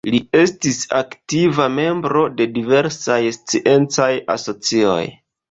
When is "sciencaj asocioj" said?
3.37-4.99